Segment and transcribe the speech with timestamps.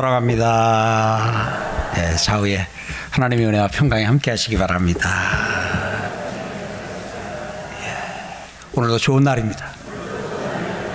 [0.00, 1.92] 사랑합니다.
[1.94, 2.66] 네, 좌우에
[3.10, 5.10] 하나님의 은혜와 평강이 함께 하시기 바랍니다.
[7.82, 7.96] 예,
[8.72, 9.66] 오늘도 좋은 날입니다.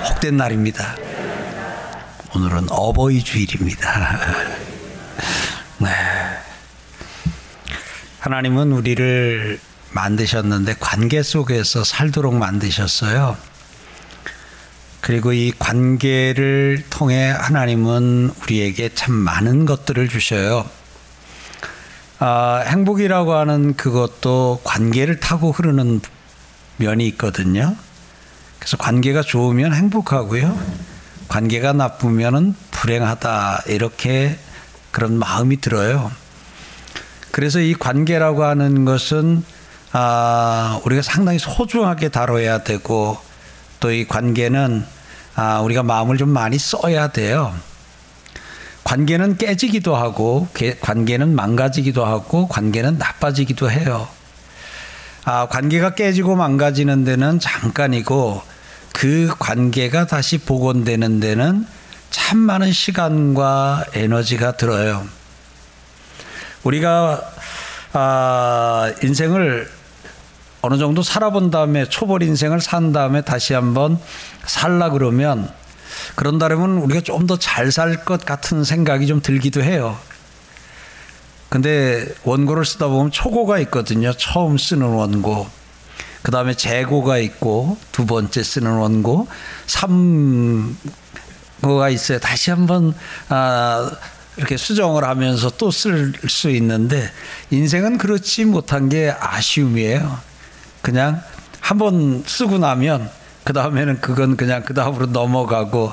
[0.08, 0.96] 복된 날입니다.
[2.34, 4.18] 오늘은 어버이 주일입니다.
[5.78, 5.90] 네.
[8.22, 9.60] 하나님은 우리를
[9.92, 13.38] 만드셨는데 관계 속에서 살도록 만드셨어요.
[15.06, 20.68] 그리고 이 관계를 통해 하나님은 우리에게 참 많은 것들을 주셔요.
[22.18, 26.02] 아, 행복이라고 하는 그것도 관계를 타고 흐르는
[26.78, 27.76] 면이 있거든요.
[28.58, 30.60] 그래서 관계가 좋으면 행복하고요.
[31.28, 33.66] 관계가 나쁘면은 불행하다.
[33.68, 34.40] 이렇게
[34.90, 36.12] 그런 마음이 들어요.
[37.30, 39.46] 그래서 이 관계라고 하는 것은
[39.92, 43.20] 아, 우리가 상당히 소중하게 다뤄야 되고
[43.80, 44.95] 또 이 관계는
[45.36, 47.54] 아, 우리가 마음을 좀 많이 써야 돼요.
[48.86, 50.48] 관계는 깨지기도 하고,
[50.80, 54.08] 관계는 망가지기도 하고, 관계는 나빠지기도 해요.
[55.26, 58.42] 아, 관계가 깨지고 망가지는 데는 잠깐이고,
[58.94, 61.68] 그 관계가 다시 복원되는 데는
[62.12, 65.06] 참 많은 시간과 에너지가 들어요.
[66.64, 67.22] 우리가,
[67.92, 69.75] 아, 인생을
[70.66, 74.00] 어느 정도 살아본 다음에 초벌 인생을 산 다음에 다시 한번
[74.46, 75.50] 살라 그러면
[76.16, 79.98] 그런다면 우리가 좀 더 잘 살 것 같은 생각이 좀 들기도 해요.
[81.50, 84.12] 근데 원고를 쓰다 보면 초고가 있거든요.
[84.14, 85.48] 처음 쓰는 원고.
[86.24, 89.28] 그 다음에 재고가 있고, 두 번째 쓰는 원고,
[89.68, 90.76] 삼고가
[91.90, 92.20] 있어요.
[92.20, 92.96] 다시 한번,
[93.30, 93.92] 아,
[94.36, 97.12] 이렇게 수정을 하면서 또 쓸 수 있는데,
[97.52, 100.18] 인생은 그렇지 못한 게 아쉬움이에요.
[100.86, 101.20] 그냥
[101.62, 103.10] 한 번 쓰고 나면
[103.44, 105.92] 그 다음에는 그건 그냥 그 다음으로 넘어가고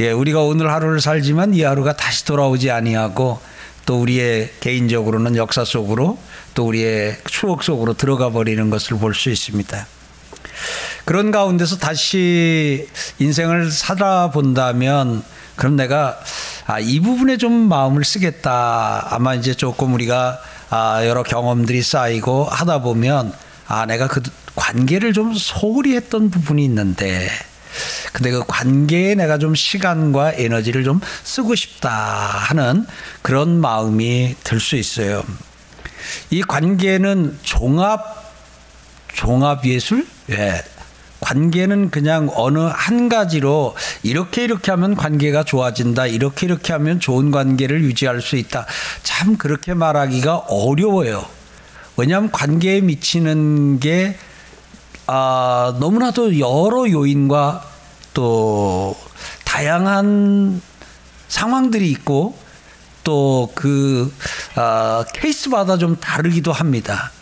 [0.00, 3.38] 예 우리가 오늘 하루를 살지만 이 하루가 다시 돌아오지 아니하고
[3.86, 6.18] 또 우리의 개인적으로는 역사 속으로
[6.54, 9.86] 또 우리의 추억 속으로 들어가 버리는 것을 볼 수 있습니다.
[11.04, 12.88] 그런 가운데서 다시
[13.20, 15.22] 인생을 살아본다면
[15.54, 16.18] 그럼 내가
[16.66, 19.06] 아, 이 부분에 좀 마음을 쓰겠다.
[19.08, 20.40] 아마 이제 조금 우리가
[20.70, 24.22] 아, 여러 경험들이 쌓이고 하다 보면 아, 내가 그
[24.54, 27.28] 관계를 좀 소홀히 했던 부분이 있는데,
[28.12, 32.86] 근데 그 관계에 내가 좀 시간과 에너지를 좀 쓰고 싶다 하는
[33.22, 35.22] 그런 마음이 들 수 있어요.
[36.30, 38.32] 이 관계는 종합,
[39.12, 40.06] 종합예술?
[40.30, 40.62] 예.
[41.20, 46.06] 관계는 그냥 어느 한 가지로 이렇게 이렇게 하면 관계가 좋아진다.
[46.06, 48.66] 이렇게 이렇게 하면 좋은 관계를 유지할 수 있다.
[49.02, 51.26] 참 그렇게 말하기가 어려워요.
[51.96, 54.16] 왜냐하면 관계에 미치는 게
[55.06, 57.64] 아, 너무나도 여러 요인과
[58.14, 58.96] 또
[59.44, 60.60] 다양한
[61.28, 62.36] 상황들이 있고
[63.04, 64.12] 또그
[64.56, 67.12] 아, 케이스마다 좀 다르기도 합니다.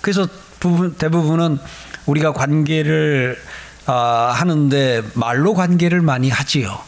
[0.00, 0.28] 그래서
[0.60, 1.58] 부분, 대부분은
[2.06, 3.38] 우리가 관계를
[3.86, 6.78] 아, 하는데 말로 관계를 많이 하지요.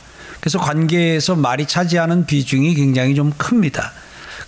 [0.41, 3.93] 그래서 관계에서 말이 차지하는 비중이 굉장히 좀 큽니다.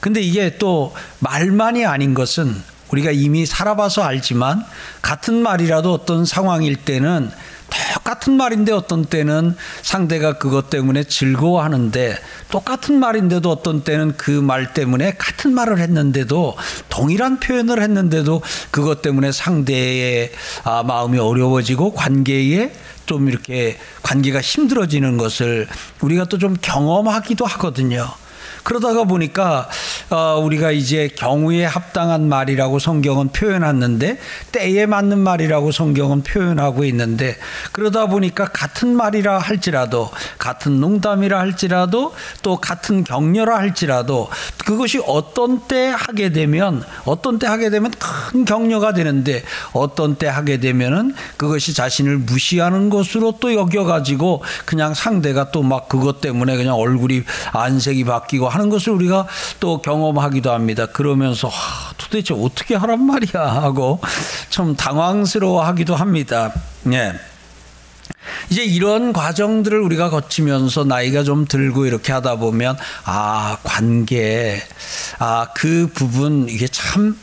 [0.04, 2.54] 근데 이게 또 말만이 아닌 것은
[2.91, 4.62] 우리가 이미 살아봐서 알지만
[5.00, 7.31] 같은 말이라도 어떤 상황일 때는
[7.94, 12.19] 똑같은 말인데 어떤 때는 상대가 그것 때문에 즐거워하는데
[12.50, 16.54] 똑같은 말인데도 어떤 때는 그 말 때문에 같은 말을 했는데도
[16.91, 20.32] 동일한 표현을 했는데도 그것 때문에 상대의
[20.65, 22.75] 아, 마음이 어려워지고 관계에
[23.06, 25.66] 좀 이렇게 관계가 힘들어지는 것을
[26.03, 28.06] 우리가 또 좀 경험하기도 하거든요.
[28.64, 29.69] 그러다가 보니까
[30.10, 34.19] 어, 우리가 이제 경우에 합당한 말이라고 성경은 표현했는데
[34.52, 37.36] 때에 맞는 말이라고 성경은 표현하고 있는데
[37.72, 44.28] 그러다 보니까 같은 말이라 할지라도 같은 농담이라 할지라도 또 같은 격려라 할지라도
[44.65, 49.42] 그것이 어떤 때 하게 되면 어떤 때 하게 되면 큰 격려가 되는데
[49.72, 56.21] 어떤 때 하게 되면은 그것이 자신을 무시하는 것으로 또 여겨가지고 그냥 상대가 또 막 그것
[56.21, 59.27] 때문에 그냥 얼굴이 안색이 바뀌고 하는 것을 우리가
[59.60, 60.86] 또 경험하기도 합니다.
[60.86, 64.01] 그러면서 아, 도대체 어떻게 하란 말이야 하고
[64.51, 66.53] 좀 당황스러워하기도 합니다.
[66.92, 67.15] 예.
[68.51, 74.62] 이제 이런 과정들을 우리가 거치면서 나이가 좀 들고 이렇게 하다 보면 아 관계
[75.18, 77.16] 아 그 부분 이게 참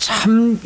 [0.00, 0.58] 참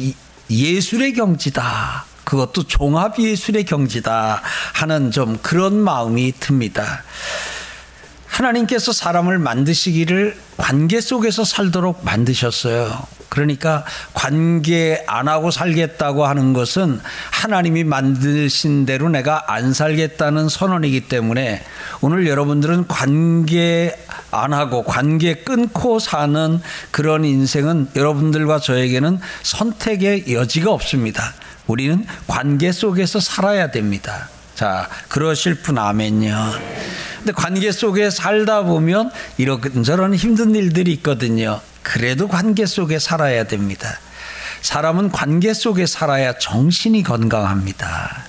[0.49, 2.07] 예술의 경지다.
[2.23, 4.41] 그것도 종합 예술의 경지다
[4.73, 7.03] 하는 좀 그런 마음이 듭니다.
[8.35, 13.07] 하나님께서 사람을 만드시기를 관계 속에서 살도록 만드셨어요.
[13.29, 17.01] 그러니까 관계 안 하고 살겠다고 하는 것은
[17.31, 21.63] 하나님이 만드신 대로 내가 안 살겠다는 선언이기 때문에
[22.01, 23.97] 오늘 여러분들은 관계
[24.33, 26.61] 안 하고 관계 끊고 사는
[26.91, 31.35] 그런 인생은 여러분들과 저에게는 선택의 여지가 없습니다.
[31.69, 34.29] 우리는 관계 속에서 살아야 됩니다.
[34.55, 36.53] 자, 그러실 분 아멘요.
[37.19, 41.61] 근데 관계 속에 살다 보면 이런저런 힘든 일들이 있거든요.
[41.83, 43.99] 그래도 관계 속에 살아야 됩니다.
[44.63, 48.25] 사람은 관계 속에 살아야 정신이 건강합니다.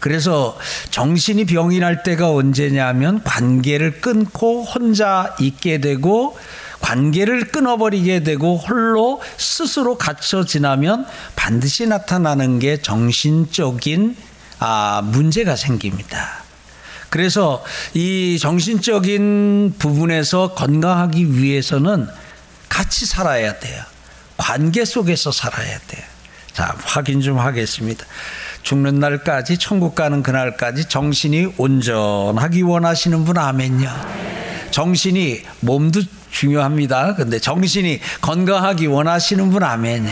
[0.00, 0.58] 그래서
[0.90, 6.36] 정신이 병이 날 때가 언제냐면 관계를 끊고 혼자 있게 되고
[6.80, 14.16] 관계를 끊어버리게 되고 홀로 스스로 갇혀 지나면 반드시 나타나는 게 정신적인
[14.58, 16.44] 아, 문제가 생깁니다.
[17.10, 22.08] 그래서 이 정신적인 부분에서 건강하기 위해서는
[22.68, 23.82] 같이 살아야 돼요.
[24.36, 26.02] 관계 속에서 살아야 돼요.
[26.52, 28.04] 자, 확인 좀 하겠습니다.
[28.62, 33.90] 죽는 날까지 천국 가는 그날까지 정신이 온전하기 원하시는 분 아멘요.
[34.70, 37.14] 정신이 몸도 중요합니다.
[37.14, 40.08] 근데 정신이 건강하기 원하시는 분 아멘.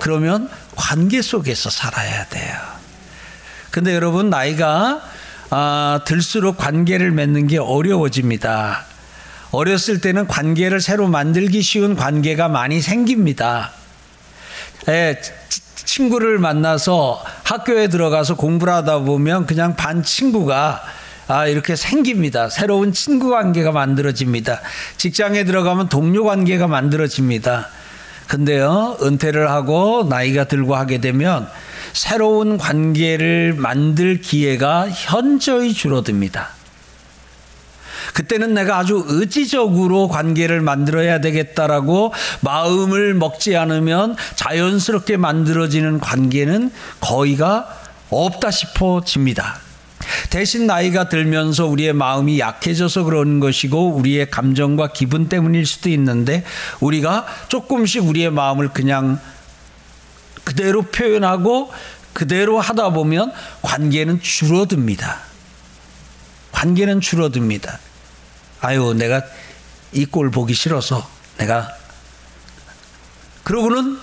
[0.00, 2.73] 그러면 관계 속에서 살아야 돼요.
[3.74, 5.02] 근데 여러분 나이가
[5.50, 8.84] 아, 들수록 관계를 맺는 게 어려워집니다.
[9.50, 13.72] 어렸을 때는 관계를 새로 만들기 쉬운 관계가 많이 생깁니다.
[14.86, 15.20] 예,
[15.74, 20.80] 친구를 만나서 학교에 들어가서 공부를 하다 보면 그냥 반 친구가
[21.26, 22.50] 아, 이렇게 생깁니다.
[22.50, 24.60] 새로운 친구 관계가 만들어집니다.
[24.98, 27.70] 직장에 들어가면 동료 관계가 만들어집니다.
[28.28, 31.48] 근데요, 은퇴를 하고 나이가 들고 하게 되면
[31.94, 36.50] 새로운 관계를 만들 기회가 현저히 줄어듭니다.
[38.12, 42.12] 그때는 내가 아주 의지적으로 관계를 만들어야 되겠다라고
[42.42, 46.70] 마음을 먹지 않으면 자연스럽게 만들어지는 관계는
[47.00, 47.66] 거의가
[48.10, 49.60] 없다 싶어집니다.
[50.30, 56.44] 대신 나이가 들면서 우리의 마음이 약해져서 그러는 것이고 우리의 감정과 기분 때문일 수도 있는데
[56.80, 59.18] 우리가 조금씩 우리의 마음을 그냥
[60.44, 61.72] 그대로 표현하고
[62.12, 63.32] 그대로 하다 보면
[63.62, 65.20] 관계는 줄어듭니다.
[66.52, 67.78] 관계는 줄어듭니다.
[68.60, 69.22] 아유, 내가
[69.92, 71.08] 이 꼴 보기 싫어서
[71.38, 71.68] 내가
[73.42, 73.98] 그러고는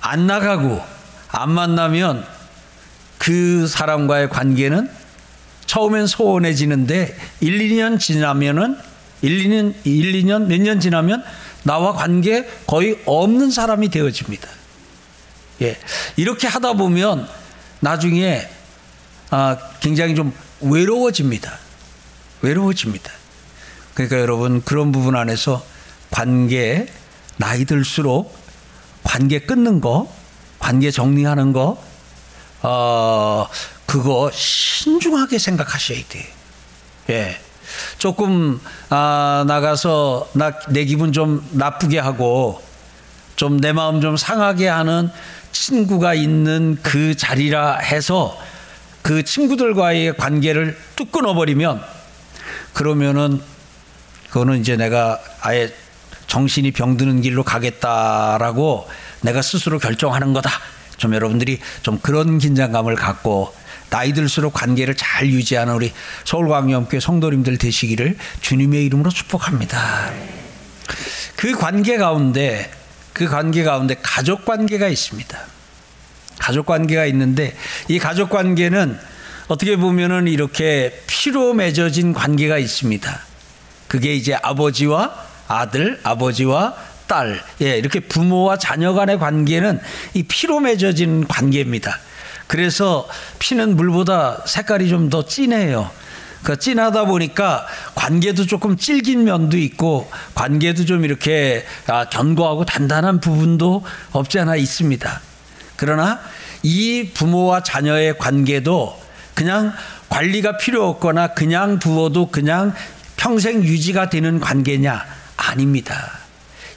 [0.00, 0.80] 안 나가고
[1.28, 2.24] 안 만나면
[3.18, 4.90] 그 사람과의 관계는
[5.66, 8.78] 처음엔 소원해지는데 1, 2년 지나면은
[9.22, 11.24] 1, 2년 1, 2년 몇 년 지나면
[11.64, 14.48] 나와 관계 거의 없는 사람이 되어집니다.
[15.62, 15.78] 예.
[16.16, 17.28] 이렇게 하다 보면
[17.80, 18.48] 나중에
[19.30, 21.58] 아, 굉장히 좀 외로워집니다.
[22.42, 23.10] 외로워집니다.
[23.94, 25.64] 그러니까 여러분 그런 부분 안에서
[26.10, 26.86] 관계
[27.38, 28.36] 나이 들수록
[29.02, 30.12] 관계 끊는 거,
[30.58, 31.82] 관계 정리하는 거,
[32.62, 33.46] 어,
[33.86, 36.32] 그거 신중하게 생각하셔야 돼.
[37.10, 37.40] 예.
[37.98, 38.60] 조금,
[38.90, 42.62] 아, 나가서 나, 내 기분 좀 나쁘게 하고
[43.36, 45.10] 좀 내 마음 좀 상하게 하는
[45.52, 48.38] 친구가 있는 그 자리라 해서
[49.02, 51.82] 그 친구들과의 관계를 뚝 끊어버리면
[52.72, 53.40] 그러면은
[54.28, 55.72] 그거는 이제 내가 아예
[56.26, 58.88] 정신이 병드는 길로 가겠다라고
[59.22, 60.50] 내가 스스로 결정하는 거다.
[60.96, 63.54] 좀 여러분들이 좀 그런 긴장감을 갖고
[63.90, 65.92] 나이 들수록 관계를 잘 유지하는 우리
[66.24, 70.10] 서울광염교회 성도님들 되시기를 주님의 이름으로 축복합니다.
[71.36, 72.70] 그 관계 가운데
[73.16, 75.38] 그 관계 가운데 가족 관계가 있습니다.
[76.38, 77.56] 가족 관계가 있는데
[77.88, 78.98] 이 가족 관계는
[79.48, 83.20] 어떻게 보면은 이렇게 피로 맺어진 관계가 있습니다.
[83.88, 85.14] 그게 이제 아버지와
[85.48, 89.80] 아들, 아버지와 딸, 예, 이렇게 부모와 자녀 간의 관계는
[90.12, 91.98] 이 피로 맺어진 관계입니다.
[92.46, 93.08] 그래서
[93.38, 95.90] 피는 물보다 색깔이 좀 더 진해요.
[96.46, 103.84] 그 진하다 보니까 관계도 조금 질긴 면도 있고 관계도 좀 이렇게 아, 견고하고 단단한 부분도
[104.12, 105.20] 없지 않아 있습니다.
[105.74, 106.20] 그러나
[106.62, 108.96] 이 부모와 자녀의 관계도
[109.34, 109.72] 그냥
[110.08, 112.72] 관리가 필요 없거나 그냥 두어도 그냥
[113.16, 115.04] 평생 유지가 되는 관계냐?
[115.36, 116.12] 아닙니다.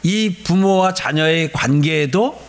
[0.02, 2.42] 이 부모와 자녀의 관계에도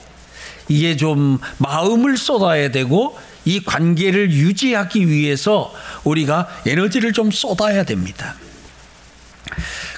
[0.68, 5.72] 이게 좀 마음을 쏟아야 되고 이 관계를 유지하기 위해서
[6.04, 8.34] 우리가 에너지를 좀 쏟아야 됩니다.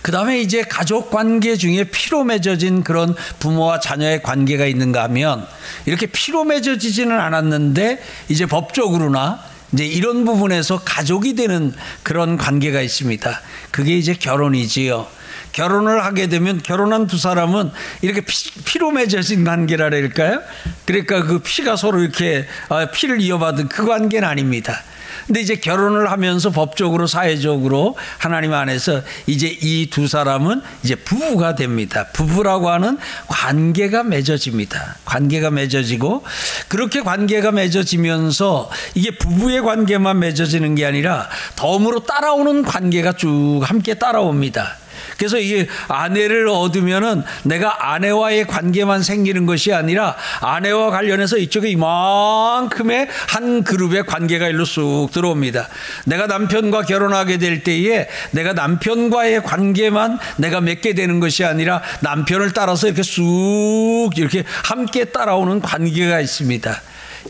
[0.03, 5.47] 그 다음에 이제 가족 관계 중에 피로 맺어진 그런 부모와 자녀의 관계가 있는가 하면
[5.87, 9.41] 이렇게 피로 맺어지지는 않았는데 이제 법적으로나
[9.73, 11.73] 이제 이런 부분에서 가족이 되는
[12.03, 13.41] 그런 관계가 있습니다.
[13.71, 15.07] 그게 이제 결혼이지요.
[15.53, 20.41] 결혼을 하게 되면 결혼한 두 사람은 이렇게 피, 로 맺어진 관계라 할까요?
[20.87, 24.83] 그러니까 그 피가 서로 이렇게 아, 피를 이어받은 그 관계는 아닙니다.
[25.27, 32.07] 근데 이제 결혼을 하면서 법적으로 사회적으로 하나님 안에서 이제 이 두 사람은 이제 부부가 됩니다.
[32.13, 34.97] 부부라고 하는 관계가 맺어집니다.
[35.05, 36.25] 관계가 맺어지고
[36.69, 44.77] 그렇게 관계가 맺어지면서 이게 부부의 관계만 맺어지는 게 아니라 덤으로 따라오는 관계가 쭉 함께 따라옵니다.
[45.17, 53.65] 그래서 이게 아내를 얻으면은 내가 아내와의 관계만 생기는 것이 아니라 아내와 관련해서 이쪽에 이만큼의 한
[53.65, 55.69] 그룹의 관계가 일로 쑥 들어옵니다.
[56.07, 62.87] 내가 남편과 결혼하게 될 때에 내가 남편과의 관계만 내가 맺게 되는 것이 아니라 남편을 따라서
[62.87, 66.81] 이렇게 쑥 이렇게 함께 따라오는 관계가 있습니다.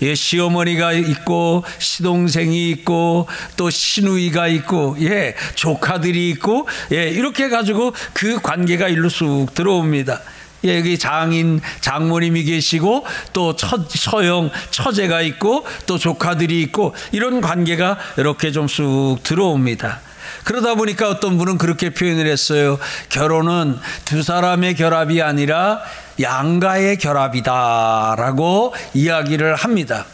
[0.02, 7.92] 예, 시어머니가 있고 시동생이 있고 또 시누이가 있고 예, 조카들이 있고 예, 이렇게 해 가지고
[8.12, 10.20] 그 관계가 일로 쑥 들어옵니다.
[10.64, 17.98] 예, 여기 장인 장모님이 계시고 또 처, 처형 처제가 있고 또 조카들이 있고 이런 관계가
[18.16, 20.00] 이렇게 좀 쑥 들어옵니다.
[20.44, 22.78] 그러다 보니까 어떤 분은 그렇게 표현을 했어요.
[23.08, 25.82] 결혼은 두 사람의 결합이 아니라
[26.20, 30.04] 양가의 결합이다라고 이야기를 합니다.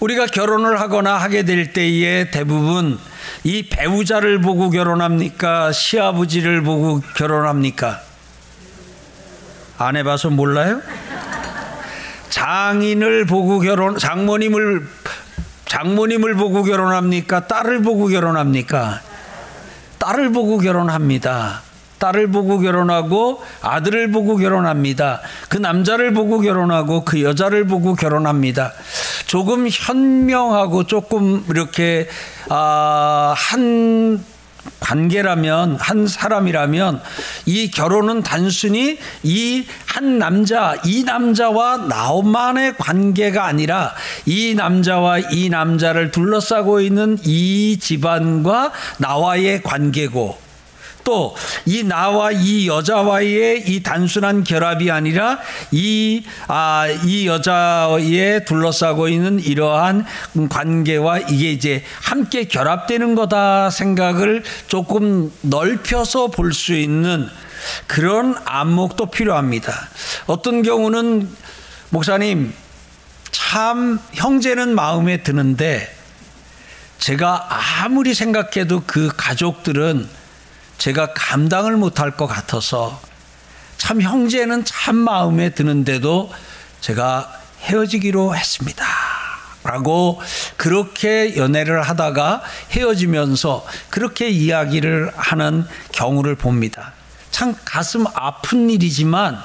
[0.00, 2.98] 우리가 결혼을 하거나 하게 될 때에 대부분
[3.44, 5.72] 이 배우자를 보고 결혼합니까?
[5.72, 8.00] 시아버지를 보고 결혼합니까?
[9.78, 10.80] 안 해봐서 몰라요?
[12.30, 14.86] 장인을 보고 결혼, 장모님을,
[15.66, 17.46] 장모님을 보고 결혼합니까?
[17.46, 19.00] 딸을 보고 결혼합니까?
[19.98, 21.62] 딸을 보고 결혼합니다.
[21.98, 25.20] 딸을 보고 결혼하고 아들을 보고 결혼합니다.
[25.48, 28.72] 그 남자를 보고 결혼하고 그 여자를 보고 결혼합니다.
[29.26, 32.08] 조금 현명하고 조금 이렇게
[32.48, 34.24] 아 한
[34.80, 37.00] 관계라면 한 사람이라면
[37.46, 39.64] 이 결혼은 단순히 이
[39.96, 43.94] 한 남자 이 남자와 나만의 관계가 아니라
[44.26, 50.45] 이 남자와 이 남자를 둘러싸고 있는 이 집안과 나와의 관계고
[51.06, 51.34] 또
[51.66, 55.38] 이 나와 이 여자와의 이 단순한 결합이 아니라
[55.72, 60.06] 이, 아, 이 여자에 둘러싸고 있는 이러한
[60.48, 67.28] 관계와 이게 이제 함께 결합되는 거다 생각을 조금 넓혀서 볼 수 있는
[67.86, 69.72] 그런 안목도 필요합니다.
[70.26, 71.28] 어떤 경우는
[71.90, 72.54] 목사님,
[73.32, 75.92] 참 형제는 마음에 드는데
[76.98, 77.48] 제가
[77.82, 80.08] 아무리 생각해도 그 가족들은
[80.78, 83.00] 제가 감당을 못할 것 같아서
[83.76, 86.30] 참 형제는 참 마음에 드는데도
[86.80, 88.84] 제가 헤어지기로 했습니다.
[89.64, 90.20] 라고
[90.56, 96.92] 그렇게 연애를 하다가 헤어지면서 그렇게 이야기를 하는 경우를 봅니다.
[97.32, 99.38] 참 가슴 아픈 일이지만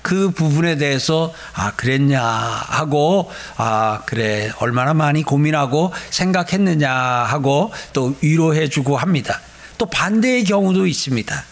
[0.00, 8.68] 그 부분에 대해서 아 그랬냐 하고 아 그래 얼마나 많이 고민하고 생각했느냐 하고 또 위로해
[8.68, 9.40] 주고 합니다.
[9.82, 11.44] 또 반대의 경우도 있습니다.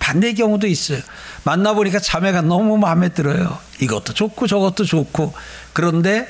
[0.00, 1.00] 반대의 경우도 있어요.
[1.44, 3.58] 만나보니까 자매가 너무 마음에 들어요.
[3.80, 5.32] 이것도 좋고 저것도 좋고.
[5.72, 6.28] 그런데,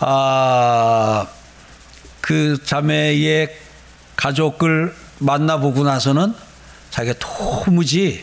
[0.00, 1.26] 아,
[2.20, 3.56] 그 자매의
[4.16, 6.34] 가족을 만나보고 나서는
[6.90, 8.22] 자기가 도무지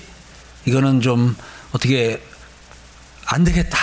[0.66, 1.36] 이거는 좀
[1.72, 2.22] 어떻게
[3.26, 3.80] 안 되겠다.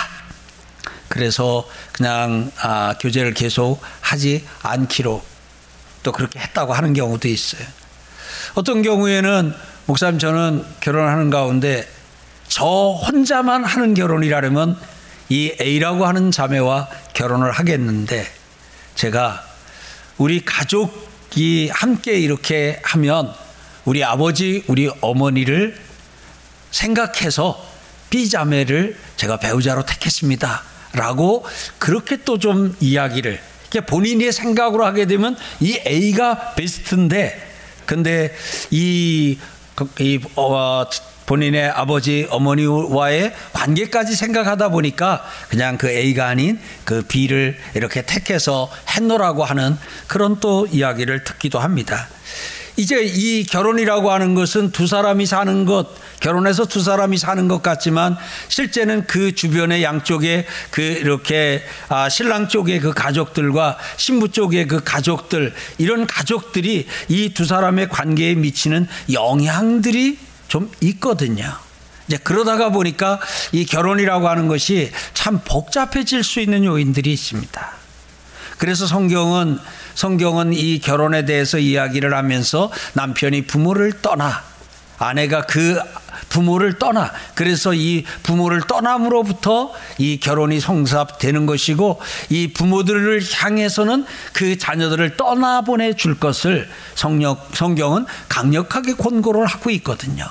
[1.09, 5.21] 그래서 그냥 아, 교제를 계속 하지 않기로
[6.03, 7.80] 또 그렇게 했다고 하는 경우도 있어요.
[8.55, 9.53] 어떤 경우에는
[9.85, 11.87] 목사님 저는 결혼하는 가운데
[12.47, 14.77] 저 혼자만 하는 결혼이라면
[15.29, 18.25] 이 A라고 하는 자매와 결혼을 하겠는데
[18.95, 19.43] 제가
[20.17, 23.33] 우리 가족이 함께 이렇게 하면
[23.85, 25.75] 우리 아버지, 우리 어머니를
[26.71, 27.63] 생각해서
[28.09, 30.63] B 자매를 제가 배우자로 택했습니다.
[30.93, 31.45] 라고
[31.79, 33.39] 그렇게 또 좀 이야기를
[33.87, 37.50] 본인의 생각으로 하게 되면 이 A가 베스트인데
[37.91, 38.33] 근데
[38.69, 39.37] 이,
[39.75, 40.85] 그, 이 어,
[41.25, 49.43] 본인의 아버지 어머니와의 관계까지 생각하다 보니까 그냥 그 A가 아닌 그 B를 이렇게 택해서 했노라고
[49.43, 52.07] 하는 그런 또 이야기를 듣기도 합니다.
[52.77, 58.15] 이제 이 결혼이라고 하는 것은 두 사람이 사는 것, 결혼해서 두 사람이 사는 것 같지만
[58.47, 65.53] 실제는 그 주변의 양쪽에 그 이렇게 아 신랑 쪽의 그 가족들과 신부 쪽의 그 가족들
[65.77, 71.51] 이런 가족들이 이 두 사람의 관계에 미치는 영향들이 좀 있거든요.
[72.07, 73.19] 이제 그러다가 보니까
[73.51, 77.71] 이 결혼이라고 하는 것이 참 복잡해질 수 있는 요인들이 있습니다.
[78.57, 79.57] 그래서 성경은
[79.95, 84.43] 성경은 이 결혼에 대해서 이야기를 하면서 남편이 부모를 떠나
[84.97, 85.79] 아내가 그
[86.29, 95.17] 부모를 떠나 그래서 이 부모를 떠남으로부터 이 결혼이 성사되는 것이고 이 부모들을 향해서는 그 자녀들을
[95.17, 100.29] 떠나보내 줄 것을 성력, 성경은 강력하게 권고를 하고 있거든요.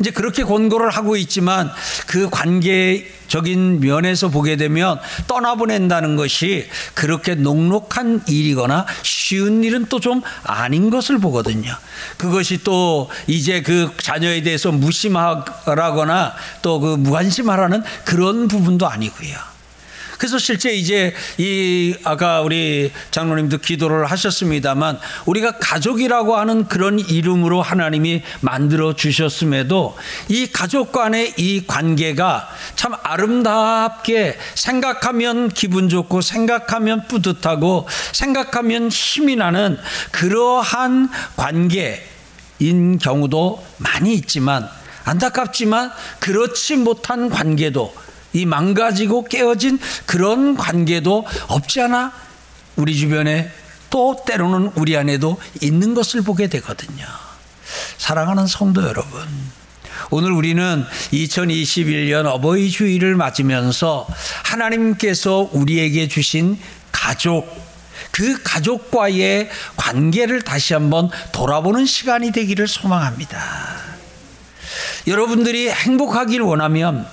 [0.00, 1.70] 이제 그렇게 권고를 하고 있지만
[2.06, 4.98] 그 관계적인 면에서 보게 되면
[5.28, 11.72] 떠나보낸다는 것이 그렇게 녹록한 일이거나 쉬운 일은 또 좀 아닌 것을 보거든요.
[12.16, 19.36] 그것이 또 이제 그 자녀에 대해서 무심하거나 또 그 무관심하라는 그런 부분도 아니고요.
[20.20, 28.22] 그래서 실제 이제 이 아까 우리 장로님도 기도를 하셨습니다만 우리가 가족이라고 하는 그런 이름으로 하나님이
[28.42, 29.96] 만들어 주셨음에도
[30.28, 39.78] 이 가족 간의 이 관계가 참 아름답게 생각하면 기분 좋고 생각하면 뿌듯하고 생각하면 힘이 나는
[40.10, 44.68] 그러한 관계인 경우도 많이 있지만
[45.04, 52.12] 안타깝지만 그렇지 못한 관계도 이 망가지고 깨어진 그런 관계도 없지 않아
[52.76, 53.50] 우리 주변에
[53.90, 57.04] 또 때로는 우리 안에도 있는 것을 보게 되거든요.
[57.98, 59.20] 사랑하는 성도 여러분.
[60.10, 64.06] 오늘 우리는 2021년 어버이 주일을 맞으면서
[64.44, 66.58] 하나님께서 우리에게 주신
[66.90, 67.48] 가족,
[68.10, 73.40] 그 가족과의 관계를 다시 한번 돌아보는 시간이 되기를 소망합니다.
[75.06, 77.06] 여러분들이 행복하길 원하면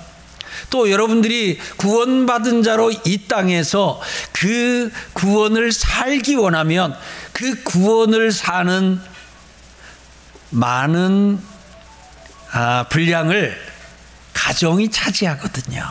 [0.70, 6.96] 또 여러분들이 구원받은 자로 이 땅에서 그 구원을 살기 원하면
[7.32, 9.00] 그 구원을 사는
[10.50, 11.40] 많은
[12.52, 13.58] 아, 분량을
[14.34, 15.84] 가정이 차지하거든요.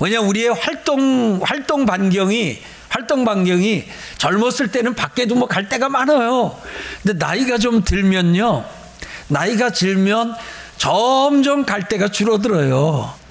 [0.00, 3.84] 왜냐 우리의 활동 활동 반경이 활동 반경이
[4.18, 6.58] 젊었을 때는 밖에도 뭐 갈 데가 많아요.
[7.02, 8.64] 근데 나이가 좀 들면요.
[9.28, 10.34] 나이가 들면
[10.78, 13.21] 점점 갈 데가 줄어들어요.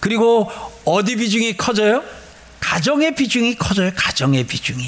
[0.00, 0.50] 그리고
[0.84, 2.02] 어디 비중이 커져요?
[2.60, 3.90] 가정의 비중이 커져요.
[3.94, 4.84] 가정의 비중이.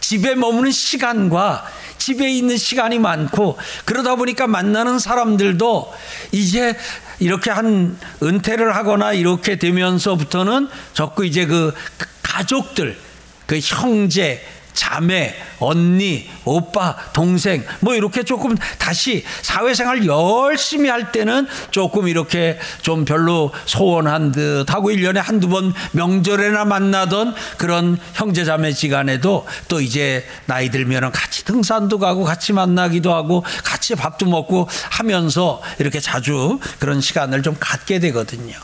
[0.00, 1.64] 집에 머무는 시간과
[1.98, 5.94] 집에 있는 시간이 많고 그러다 보니까 만나는 사람들도
[6.32, 6.74] 이제
[7.18, 11.74] 이렇게 한 은퇴를 하거나 이렇게 되면서부터는 자꾸 이제 그
[12.22, 12.98] 가족들
[13.46, 14.42] 그 형제
[14.80, 23.04] 자매, 언니, 오빠, 동생, 뭐 이렇게 조금 다시 사회생활 열심히 할 때는 조금 이렇게 좀
[23.04, 30.26] 별로 소원한 듯 하고 1년에 한두 번 명절에나 만나던 그런 형제 자매 지간에도 또 이제
[30.46, 37.02] 나이 들면은 같이 등산도 가고 같이 만나기도 하고 같이 밥도 먹고 하면서 이렇게 자주 그런
[37.02, 38.56] 시간을 좀 갖게 되거든요.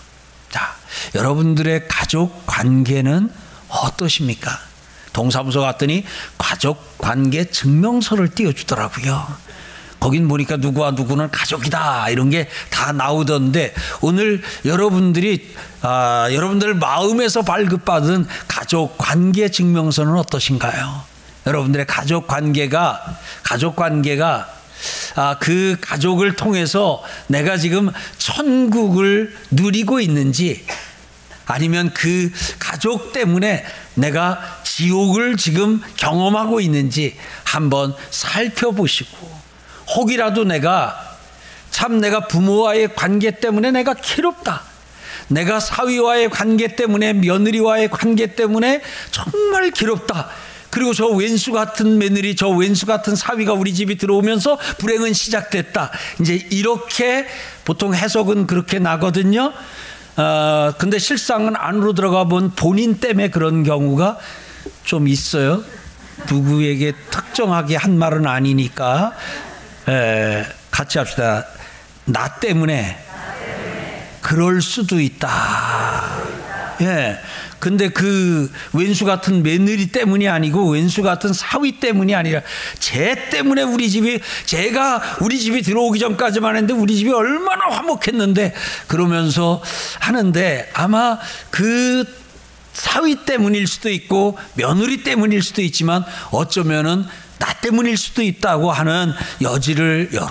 [0.48, 0.76] 자,
[1.14, 3.30] 여러분들의 가족 관계는
[3.68, 4.75] 어떠십니까?
[5.16, 6.04] 동사무소 갔더니
[6.36, 9.26] 가족 관계 증명서를 띄워주더라고요.
[9.98, 18.26] 거긴 보니까 누구와 누구는 가족이다 이런 게 다 나오던데 오늘 여러분들이 아, 여러분들 마음에서 발급받은
[18.46, 21.02] 가족 관계 증명서는 어떠신가요?
[21.46, 24.48] 여러분들의 가족 관계가 가족 관계가
[25.14, 30.66] 아, 그 가족을 통해서 내가 지금 천국을 누리고 있는지
[31.46, 39.16] 아니면 그 가족 때문에 내가 지옥을 지금 경험하고 있는지 한번 살펴보시고
[39.96, 41.16] 혹이라도 내가
[41.70, 44.62] 참 내가 부모와의 관계 때문에 내가 괴롭다.
[45.28, 50.28] 내가 사위와의 관계 때문에 며느리와의 관계 때문에 정말 괴롭다.
[50.68, 55.90] 그리고 저 왼수 같은 며느리, 저 왼수 같은 사위가 우리 집이 들어오면서 불행은 시작됐다.
[56.20, 57.26] 이제 이렇게
[57.64, 59.54] 보통 해석은 그렇게 나거든요.
[60.18, 64.18] 어, 근데 실상은 안으로 들어가 본 본인 때문에 그런 경우가
[64.86, 65.62] 좀 있어요.
[66.30, 69.12] 누구에게 특정하게 한 말은 아니니까
[69.88, 71.44] 에, 같이 합시다.
[72.06, 72.96] 나 때문에
[74.22, 75.28] 그럴 수도 있다.
[76.80, 77.18] 예.
[77.58, 82.42] 근데 그 왼수 같은 며느리 때문이 아니고 왼수 같은 사위 때문이 아니라
[82.78, 88.54] 제 때문에 우리 집이 제가 우리 집이 들어오기 전까지만 했는데 우리 집이 얼마나 화목했는데
[88.86, 89.62] 그러면서
[89.98, 91.18] 하는데 아마
[91.50, 92.04] 그
[92.76, 97.06] 사위 때문일 수도 있고 며느리 때문일 수도 있지만 어쩌면은
[97.38, 100.30] 나 때문일 수도 있다고 하는 여지를 열어.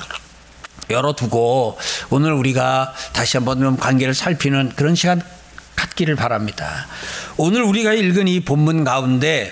[0.91, 1.79] 열어두고
[2.11, 5.21] 오늘 우리가 다시 한번 관계를 살피는 그런 시간
[5.75, 6.85] 갖기를 바랍니다.
[7.37, 9.51] 오늘 우리가 읽은 이 본문 가운데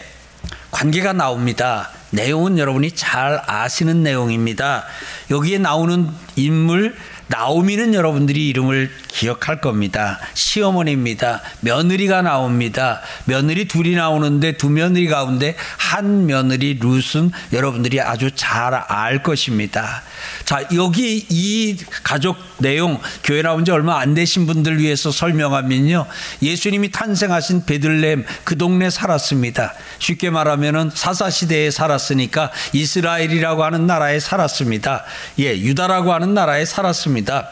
[0.69, 1.89] 관계가 나옵니다.
[2.11, 4.85] 내용은 여러분이 잘 아시는 내용입니다.
[5.31, 6.95] 여기에 나오는 인물
[7.27, 10.19] 나오미는 여러분들이 이름을 기억할 겁니다.
[10.33, 11.41] 시어머니입니다.
[11.61, 13.01] 며느리가 나옵니다.
[13.25, 20.03] 며느리 둘이 나오는데 두 며느리 가운데 한 며느리 룻은 여러분들이 아주 잘 알 것입니다.
[20.45, 26.05] 자, 여기 이 가족 내용 교회 나온 지 얼마 안 되신 분들 위해서 설명하면요.
[26.41, 29.73] 예수님이 탄생하신 베들레헴 그 동네 살았습니다.
[29.99, 35.05] 쉽게 말하면은 사사 시대에 살았으니까 이스라엘이라고 하는 나라에 살았습니다.
[35.39, 37.49] 예, 유다라고 하는 나라에 살았습니다.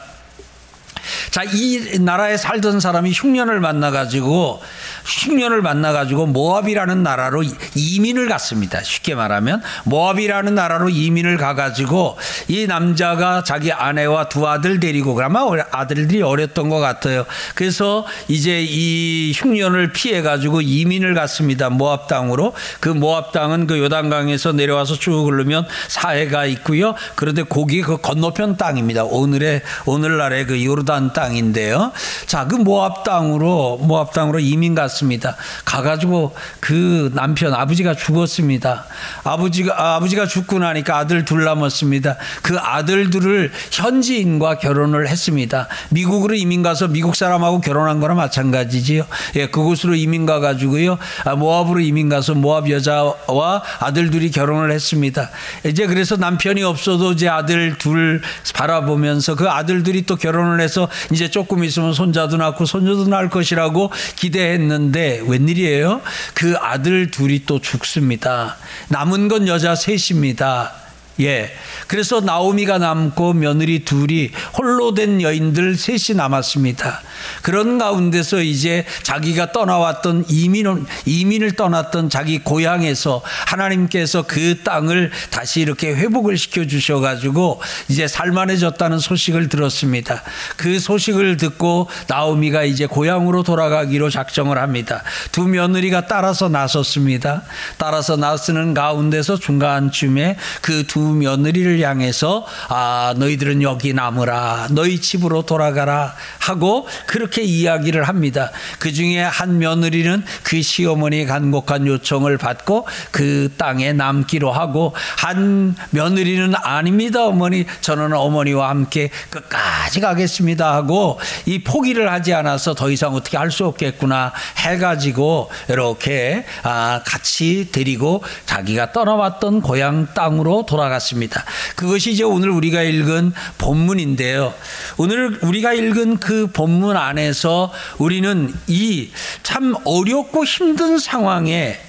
[1.31, 4.61] 자, 이 나라에 살던 사람이 흉년을 만나가지고,
[5.05, 7.43] 흉년을 만나가지고 모압이라는 나라로
[7.75, 8.83] 이민을 갔습니다.
[8.83, 16.21] 쉽게 말하면, 모압이라는 나라로 이민을 가가지고, 이 남자가 자기 아내와 두 아들 데리고, 아마 아들들이
[16.21, 17.25] 어렸던 것 같아요.
[17.55, 21.69] 그래서 이제 이 흉년을 피해가지고 이민을 갔습니다.
[21.69, 22.53] 모압 땅으로.
[22.79, 26.95] 그 모압 땅은 그 요단강에서 내려와서 쭉 흐르면 사해가 있고요.
[27.15, 29.05] 그런데 거기 그 건너편 땅입니다.
[29.05, 31.21] 오늘의, 오늘날의 그 요르단 땅.
[31.21, 31.91] 땅인데요.
[32.25, 35.35] 자, 그 모압 땅으로 모압 땅으로 이민 갔 습니다.
[35.65, 38.85] 가가지고 그 남편 아버지가 죽었습니다.
[39.23, 42.17] 아버지가 아, 아버지가 죽고 나니까 아들 둘 남았습니다.
[42.41, 45.67] 그 아들들을 현지인과 결혼을 했습니다.
[45.89, 49.05] 미국으로 이민 가서 미국 사람하고 결혼한 거나 마찬가지지요.
[49.35, 50.97] 예, 그곳으로 이민 가 가지고요.
[51.25, 55.29] 아, 모압으로 이민 가서 모압 여자와 아들 둘이 결혼을 했습니다.
[55.65, 58.21] 이제 그래서 남편이 없어도 이제 아들 둘
[58.53, 64.80] 바라보면서 그 아들들이 또 결혼을 해서 이제 조금 있으면 손자도 낳고 손녀도 낳을 것이라고 기대했는
[64.89, 66.01] 데 웬일이에요?
[66.33, 68.57] 그 아들 둘이 또 죽습니다.
[68.89, 70.73] 남은 건 여자 셋입니다.
[71.21, 71.51] 예.
[71.87, 77.01] 그래서 나오미가 남고 며느리 둘이 홀로 된 여인들 셋이 남았습니다.
[77.41, 85.93] 그런 가운데서 이제 자기가 떠나왔던 이민을, 이민을 떠났던 자기 고향에서 하나님께서 그 땅을 다시 이렇게
[85.93, 90.23] 회복을 시켜 주셔가지고 이제 살만해졌다는 소식을 들었습니다.
[90.57, 95.03] 그 소식을 듣고 나오미가 이제 고향으로 돌아가기로 작정을 합니다.
[95.31, 97.43] 두 며느리가 따라서 나섰습니다.
[97.77, 106.87] 따라서 나서는 가운데서 중간쯤에 그두 며느리를 향해서 아 너희들은 여기 남으라 너희 집으로 돌아가라 하고
[107.05, 108.51] 그렇게 이야기를 합니다.
[108.79, 116.53] 그 중에 한 며느리는 그 시어머니의 간곡한 요청을 받고 그 땅에 남기로 하고 한 며느리는
[116.55, 123.37] 아닙니다 어머니 저는 어머니와 함께 끝까지 가겠습니다 하고 이 포기를 하지 않아서 더 이상 어떻게
[123.37, 130.90] 할 수 없겠구나 해가지고 이렇게 아 같이 데리고 자기가 떠나왔던 고향 땅으로 돌아갔.
[130.91, 131.43] 같습니다.
[131.75, 134.53] 그것이 이제 오늘 우리가 읽은 본문인데요.
[134.97, 139.09] 오늘 우리가 읽은 그 본문 안에서 우리는 이
[139.43, 141.79] 참 어렵고 힘든 상황에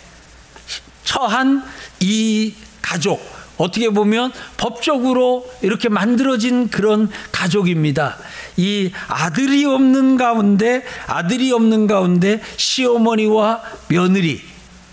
[1.05, 1.63] 처한
[2.01, 3.25] 이 가족,
[3.57, 8.19] 어떻게 보면 법적으로 이렇게 만들어진 그런 가족입니다.
[8.57, 14.43] 이 아들이 없는 가운데, 아들이 없는 가운데 시어머니와 며느리,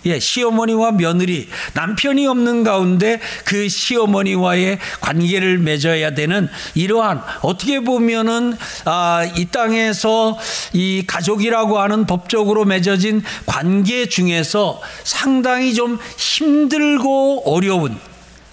[0.06, 9.28] 예, 시어머니와 며느리, 남편이 없는 가운데 그 시어머니와의 관계를 맺어야 되는 이러한 어떻게 보면은 아,
[9.36, 10.38] 이 땅에서
[10.72, 17.98] 이 가족이라고 하는 법적으로 맺어진 관계 중에서 상당히 좀 힘들고 어려운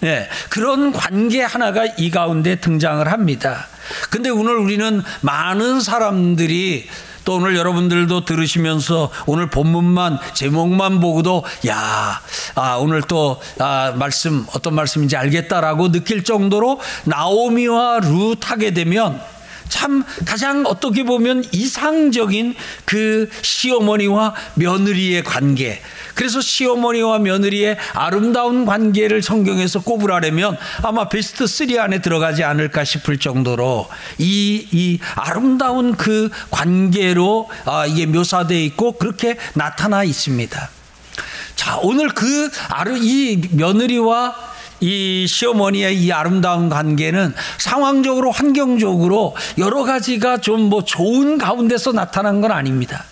[0.04, 3.68] 예, 그런 관계 하나가 이 가운데 등장을 합니다.
[4.10, 6.88] 근데 오늘 우리는 많은 사람들이
[7.28, 12.22] 또 오늘 여러분들도 들으시면서 오늘 본문만 제목만 보고도 야,
[12.56, 19.20] 아, 오늘 또 아, 말씀 어떤 말씀인지 알겠다라고 느낄 정도로 나오미와 룻 하게 되면
[19.70, 25.82] 참 가장 어떻게 보면 이상적인 그 시어머니와 며느리의 관계.
[26.16, 33.88] 그래서 시어머니와 며느리의 아름다운 관계를 성경에서 꼽으라면 아마 베스트 3 안에 들어가지 않을까 싶을 정도로
[34.18, 40.70] 이, 이 아름다운 그 관계로 아, 이게 묘사되어 있고 그렇게 나타나 있습니다.
[41.56, 50.38] 자, 오늘 그 아르, 이 며느리와 이 시어머니의 이 아름다운 관계는 상황적으로 환경적으로 여러 가지가
[50.38, 53.06] 좀 뭐 좋은 가운데서 나타난 건 아닙니다.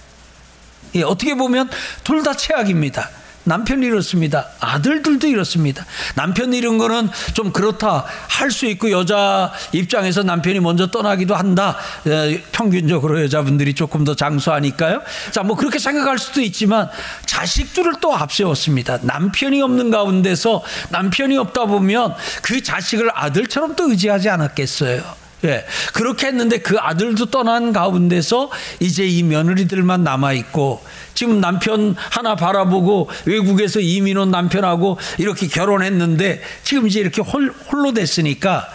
[0.96, 1.70] 예, 어떻게 보면
[2.04, 3.10] 둘 다 최악입니다.
[3.46, 4.48] 남편이 이렇습니다.
[4.60, 5.86] 아들들도 이렇습니다.
[6.16, 11.78] 남편 이런 거는 좀 그렇다 할 수 있고 여자 입장에서 남편이 먼저 떠나기도 한다.
[12.08, 15.02] 에, 평균적으로 여자분들이 조금 더 장수하니까요.
[15.32, 16.90] 자, 뭐 그렇게 생각할 수도 있지만
[17.26, 19.00] 자식들을 또 앞세웠습니다.
[19.02, 25.04] 남편이 없는 가운데서 남편이 없다 보면 그 자식을 아들처럼 또 의지하지 않았겠어요.
[25.44, 25.66] 예.
[25.94, 30.82] 그렇게 했는데 그 아들도 떠난 가운데서 이제 이 며느리들만 남아 있고
[31.16, 37.94] 지금 남편 하나 바라보고 외국에서 이민 온 남편하고 이렇게 결혼했는데 지금 이제 이렇게 홀, 홀로
[37.94, 38.68] 됐으니까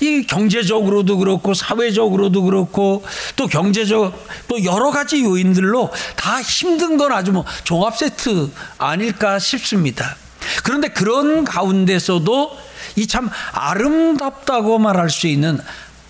[0.00, 3.04] 이 경제적으로도 그렇고 사회적으로도 그렇고
[3.36, 10.16] 또 경제적 또 여러 가지 요인들로 다 힘든 건 아주 뭐 종합 세트 아닐까 싶습니다.
[10.62, 15.58] 그런데 그런 가운데서도 이 참 아름답다고 말할 수 있는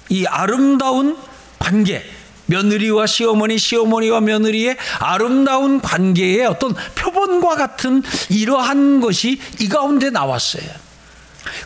[0.08, 1.16] 이 아름다운
[1.58, 2.04] 관계
[2.46, 10.64] 며느리와 시어머니, 시어머니와 며느리의 아름다운 관계의 어떤 표본과 같은 이러한 것이 이 가운데 나왔어요.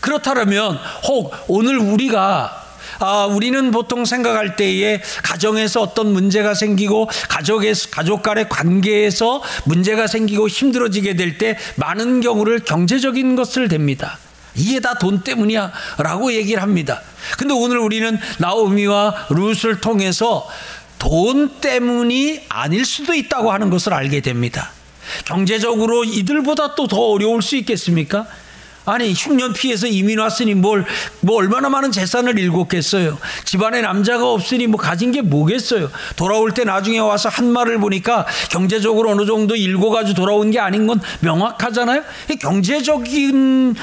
[0.01, 2.65] 그렇다면 혹 오늘 우리가
[3.01, 10.49] 아, 우리는 보통 생각할 때에 가정에서 어떤 문제가 생기고 가족의 가족 간의 관계에서 문제가 생기고
[10.49, 14.17] 힘들어지게 될 때 많은 경우를 경제적인 것을 댑니다.
[14.59, 17.01] 이게 다 돈 때문이야 라고 얘기를 합니다.
[17.39, 20.49] 근데 오늘 우리는 나오미와 룻을 통해서
[20.99, 24.73] 돈 때문이 아닐 수도 있다고 하는 것을 알게 됩니다.
[25.25, 28.27] 경제적으로 이들보다 또 더 어려울 수 있겠습니까?
[28.91, 30.85] 아니 흉년 피해서 이민 왔으니 뭘
[31.21, 33.19] 뭐 얼마나 많은 재산을 잃었겠어요.
[33.45, 35.91] 집안에 남자가 없으니 뭐 가진 게 뭐겠어요.
[36.17, 41.01] 돌아올 때 나중에 와서 한 말을 보니까 경제적으로 어느 정도 읽어가지고 돌아온 게 아닌 건
[41.21, 42.03] 명확하잖아요.
[42.41, 43.75] 경제적인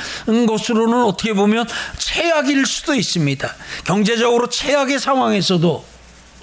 [0.47, 3.55] 것으로는 어떻게 보면 최악일 수도 있습니다.
[3.83, 5.85] 경제적으로 최악의 상황에서도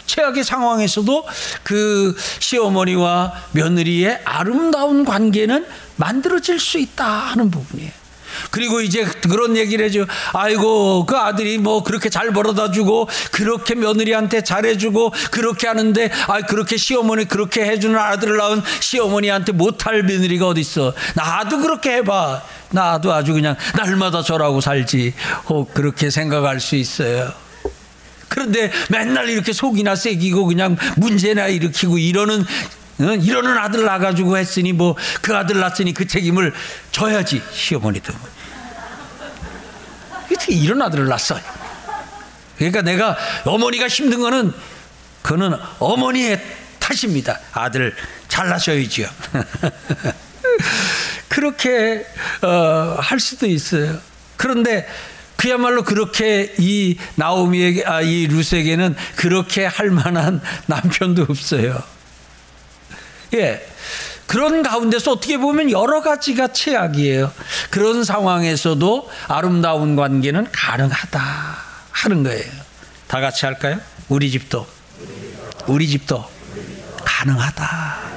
[0.07, 1.25] 최악의 상황에서도
[1.63, 5.65] 그 시어머니와 며느리의 아름다운 관계는
[5.97, 8.02] 만들어질 수 있다 하는 부분이에요.
[8.51, 10.07] 그리고 이제 그런 얘기를 해줘.
[10.33, 16.77] 아이고, 그 아들이 뭐 그렇게 잘 벌어다 주고, 그렇게 며느리한테 잘해주고, 그렇게 하는데, 아, 그렇게
[16.77, 20.95] 시어머니 그렇게 해주는 아들을 낳은 시어머니한테 못할 며느리가 어딨어.
[21.15, 22.43] 나도 그렇게 해봐.
[22.71, 25.15] 나도 아주 그냥 날마다 저라고 살지.
[25.49, 27.33] 혹 그렇게 생각할 수 있어요.
[28.29, 32.45] 그런데 맨날 이렇게 속이나 새기고 그냥 문제나 일으키고 이러는
[32.99, 36.53] 이러는 아들 낳아가지고 했으니 뭐 그 아들 낳았으니 그 책임을
[36.91, 38.13] 져야지 시어머니도
[40.25, 41.39] 어떻게 이런 아들을 낳았어?
[42.57, 44.53] 그러니까 내가 어머니가 힘든 거는
[45.23, 46.43] 그는 어머니의
[46.79, 47.39] 탓입니다.
[47.53, 47.95] 아들
[48.29, 49.09] 잘나셔야지요.
[51.29, 52.05] 그렇게
[52.43, 53.99] 어, 할 수도 있어요.
[54.37, 54.89] 그런데
[55.37, 61.83] 그야말로 그렇게 이 나오미에게 아, 이 루스에게는 그렇게 할 만한 남편도 없어요.
[63.35, 63.67] 예.
[64.27, 67.33] 그런 가운데서 어떻게 보면 여러 가지가 최악이에요.
[67.71, 71.21] 그런 상황에서도 아름다운 관계는 가능하다
[71.91, 72.51] 하는 거예요.
[73.09, 73.79] 다 같이 할까요?
[74.09, 74.67] 우리 집도
[75.67, 76.25] 우리 집도
[77.05, 78.12] 가능하다.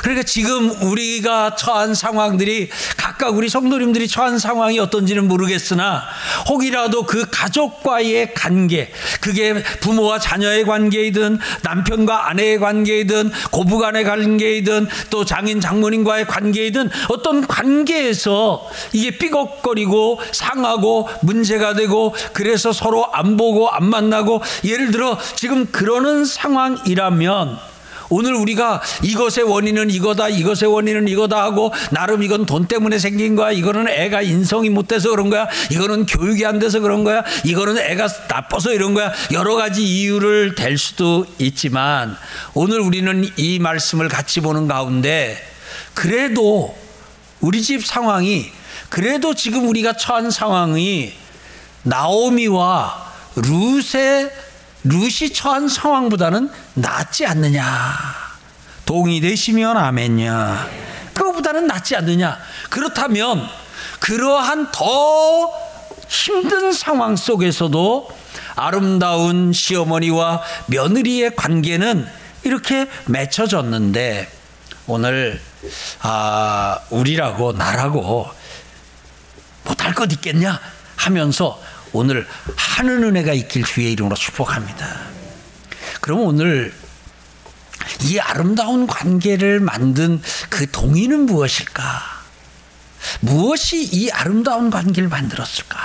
[0.00, 6.02] 그러니까 지금 우리가 처한 상황들이 각각 우리 성도님들이 처한 상황이 어떤지는 모르겠으나
[6.48, 15.60] 혹이라도 그 가족과의 관계, 그게 부모와 자녀의 관계이든 남편과 아내의 관계이든 고부간의 관계이든 또 장인
[15.60, 24.42] 장모님과의 관계이든 어떤 관계에서 이게 삐걱거리고 상하고 문제가 되고 그래서 서로 안 보고 안 만나고
[24.64, 27.70] 예를 들어 지금 그러는 상황이라면
[28.10, 33.52] 오늘 우리가 이것의 원인은 이거다, 이것의 원인은 이거다 하고 나름 이건 돈 때문에 생긴 거야.
[33.52, 35.48] 이거는 애가 인성이 못 돼서 그런 거야.
[35.70, 37.24] 이거는 교육이 안 돼서 그런 거야.
[37.44, 39.12] 이거는 애가 나빠서 이런 거야.
[39.32, 42.16] 여러 가지 이유를 댈 수도 있지만
[42.54, 45.38] 오늘 우리는 이 말씀을 같이 보는 가운데
[45.94, 46.76] 그래도
[47.40, 48.50] 우리 집 상황이
[48.88, 51.12] 그래도 지금 우리가 처한 상황이
[51.84, 54.30] 나오미와 룻의
[54.84, 57.94] 루시 처한 상황보다는 낫지 않느냐.
[58.86, 60.68] 동의되시면 아멘냐.
[61.12, 62.38] 그거보다는 낫지 않느냐.
[62.70, 63.46] 그렇다면
[64.00, 65.52] 그러한 더
[66.08, 68.10] 힘든 상황 속에서도
[68.56, 72.06] 아름다운 시어머니와 며느리의 관계는
[72.42, 74.30] 이렇게 맺혀졌는데
[74.86, 75.40] 오늘
[76.00, 78.28] 아 우리라고 나라고
[79.64, 80.58] 못할 것 있겠냐
[80.96, 81.60] 하면서
[81.92, 82.26] 오늘
[82.56, 84.86] 하는 은혜가 있길 주의 이름으로 축복합니다.
[86.00, 86.72] 그럼 오늘
[88.02, 92.20] 이 아름다운 관계를 만든 그 동의는 무엇일까?
[93.20, 95.78] 무엇이 이 아름다운 관계를 만들었을까?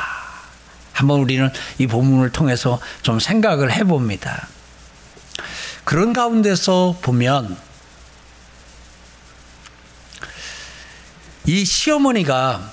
[0.93, 4.47] 한번 우리는 이 본문을 통해서 좀 생각을 해봅니다.
[5.83, 7.57] 그런 가운데서 보면
[11.45, 12.71] 이 시어머니가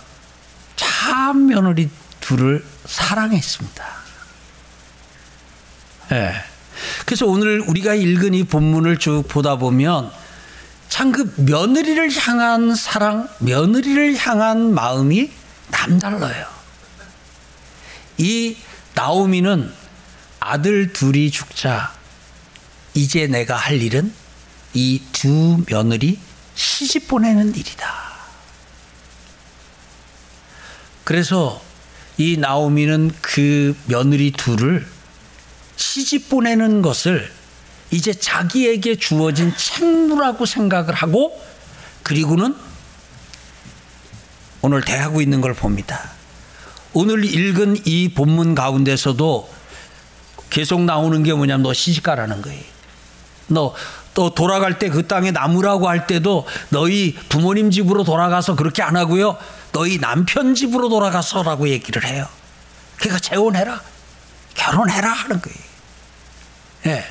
[0.77, 1.91] 참 며느리
[2.23, 3.85] 둘을 사랑했습니다.
[6.13, 6.33] 예.
[7.05, 10.11] 그래서 오늘 우리가 읽은 이 본문을 쭉 보다 보면
[10.89, 15.31] 참 그 며느리를 향한 사랑, 며느리를 향한 마음이
[15.71, 16.47] 남달라요.
[18.19, 18.57] 이
[18.95, 19.73] 나오미는
[20.41, 21.93] 아들 둘이 죽자
[22.95, 24.13] 이제 내가 할 일은
[24.75, 26.19] 이 두 며느리
[26.55, 27.95] 시집 보내는 일이다.
[31.05, 31.63] 그래서
[32.23, 34.87] 이 나오미는 그 며느리 둘을
[35.75, 37.29] 시집 보내는 것을
[37.91, 41.37] 이제 자기에게 주어진 책무라고 생각을 하고
[42.05, 42.55] 그리고는
[44.61, 46.13] 오늘 대하고 있는 걸 봅니다.
[46.93, 49.51] 오늘 읽은 이 본문 가운데서도
[50.49, 52.63] 계속 나오는 게 뭐냐면 너 시집 가라는 거예요.
[53.49, 53.75] 너
[54.15, 59.39] 또 돌아갈 때 그 땅에 남으라고 할 때도 너희 부모님 집으로 돌아가서 그렇게 안 하고요.
[59.73, 62.27] 너희 남편 집으로 돌아가서라고 얘기를 해요.
[62.97, 63.81] 그러니까 재혼해라.
[64.55, 65.59] 결혼해라 하는 거예요.
[66.87, 67.05] 예.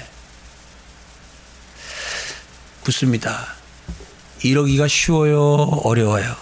[2.85, 3.47] 묻습니다.
[4.43, 5.53] 이러기가 쉬워요?
[5.83, 6.35] 어려워요?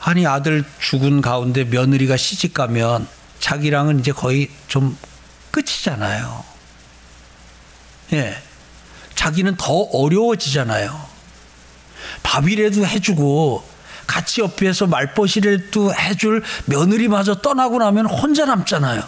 [0.00, 3.08] 아니, 아들 죽은 가운데 며느리가 시집 가면
[3.40, 4.96] 자기랑은 이제 거의 좀
[5.50, 6.44] 끝이잖아요.
[8.12, 8.42] 예.
[9.14, 11.06] 자기는 더 어려워지잖아요.
[12.22, 13.66] 밥이라도 해주고
[14.06, 19.02] 같이 옆에서 말벗이라도 해줄 며느리마저 떠나고 나면 혼자 남잖아요.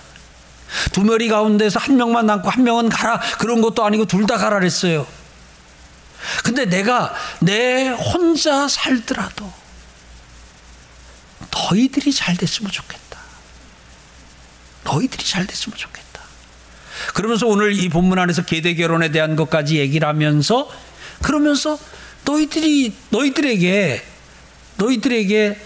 [0.93, 4.59] 두 며리 가운데서 한 명만 남고 한 명은 가라 그런 것도 아니고 둘 다 가라
[4.59, 5.07] 그랬어요.
[6.43, 9.51] 근데 내가 내 혼자 살더라도
[11.51, 13.19] 너희들이 잘 됐으면 좋겠다.
[14.85, 16.08] 너희들이 잘 됐으면 좋겠다.
[17.15, 20.71] 그러면서 오늘 이 본문 안에서 계대 결혼에 대한 것까지 얘기를 하면서
[21.23, 21.79] 그러면서
[22.25, 24.03] 너희들이 너희들에게
[24.77, 25.61] 너희들에게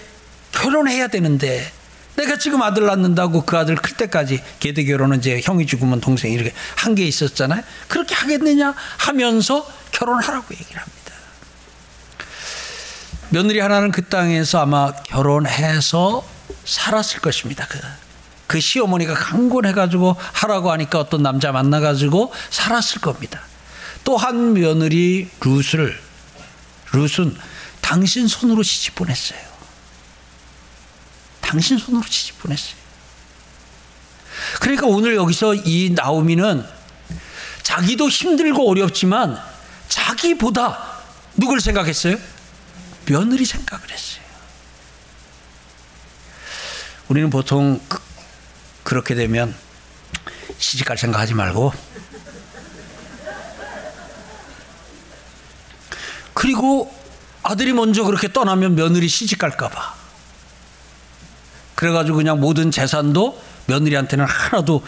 [0.52, 1.70] 결혼해야 되는데
[2.16, 6.52] 내가 지금 아들 낳는다고 그 아들 클 때까지 계대 결혼은 이제 형이 죽으면 동생이 이렇게
[6.76, 7.62] 한 게 있었잖아요.
[7.88, 11.12] 그렇게 하겠느냐 하면서 결혼하라고 얘기를 합니다.
[13.30, 16.22] 며느리 하나는 그 땅에서 아마 결혼해서
[16.64, 17.66] 살았을 것입니다.
[17.66, 17.78] 그,
[18.52, 23.40] 그 시어머니가 강권해가지고 하라고 하니까 어떤 남자 만나가지고 살았을 겁니다.
[24.04, 25.98] 또한 며느리 룻을,
[26.92, 27.34] 룻은
[27.80, 29.40] 당신 손으로 시집 보냈어요.
[31.40, 32.74] 당신 손으로 시집 보냈어요.
[34.60, 36.62] 그러니까 오늘 여기서 이 나오미는
[37.62, 39.40] 자기도 힘들고 어렵지만
[39.88, 40.78] 자기보다
[41.38, 42.18] 누굴 생각했어요?
[43.06, 44.22] 며느리 생각을 했어요.
[47.08, 47.80] 우리는 보통
[48.82, 49.54] 그, 렇게 되면
[50.58, 51.72] 시집갈 생각하지 말고
[56.34, 56.92] 그리고
[57.42, 59.94] 아들이 먼저 그렇게 떠나면 며느리 시집 갈까봐.
[61.74, 64.84] 그래가지고 그냥 모든 재산도 며느리한테는 하나도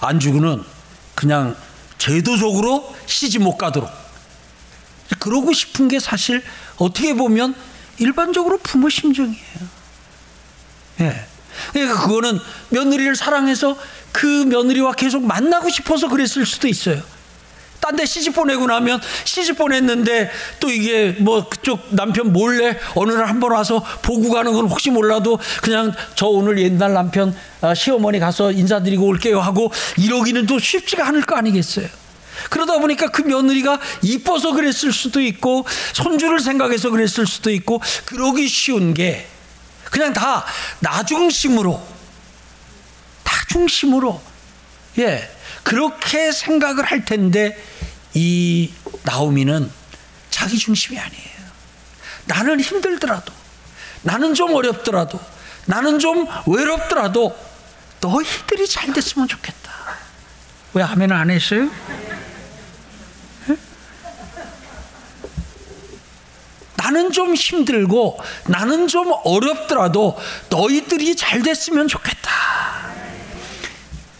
[0.00, 0.64] 안 주고는
[1.14, 1.56] 그냥
[1.98, 3.90] 제도적으로 시집 못 가도록.
[5.18, 6.42] 그러고 싶은 게 사실
[6.76, 7.54] 어떻게 보면
[7.98, 9.80] 일반적으로 부모 심정이에요.
[11.00, 11.26] 예.
[11.72, 12.38] 그러니까 그거는
[12.70, 13.76] 며느리를 사랑해서
[14.12, 17.00] 그 며느리와 계속 만나고 싶어서 그랬을 수도 있어요.
[17.80, 23.24] 딴 데 시집 보내고 나면 시집 보냈는데 또 이게 뭐 그쪽 남편 몰래 어느 날
[23.26, 28.18] 한 번 와서 보고 가는 건 혹시 몰라도 그냥 저 오늘 옛날 남편 아, 시어머니
[28.18, 31.86] 가서 인사드리고 올게요 하고 이러기는 또 쉽지가 않을 거 아니겠어요.
[32.50, 38.92] 그러다 보니까 그 며느리가 이뻐서 그랬을 수도 있고 손주를 생각해서 그랬을 수도 있고 그러기 쉬운
[38.92, 39.26] 게
[39.90, 40.44] 그냥 다
[40.80, 41.86] 나중심으로
[43.24, 44.20] 나중심으로
[44.98, 47.62] 예 그렇게 생각을 할 텐데
[48.14, 48.72] 이
[49.02, 49.70] 나오미는
[50.30, 51.40] 자기 중심이 아니에요.
[52.26, 53.32] 나는 힘들더라도
[54.02, 55.20] 나는 좀 어렵더라도
[55.66, 57.36] 나는 좀 외롭더라도
[58.00, 59.70] 너희들이 잘 됐으면 좋겠다.
[60.72, 61.70] 왜 아멘 안 했어요?
[66.80, 70.16] 나는 좀 힘들고 나는 좀 어렵더라도
[70.48, 72.30] 너희들이 잘 됐으면 좋겠다.